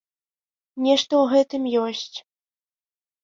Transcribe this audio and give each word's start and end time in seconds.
Нешта 0.85 1.13
ў 1.19 1.25
гэтым 1.33 1.63
ёсць. 1.83 2.17